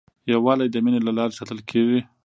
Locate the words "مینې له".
0.83-1.11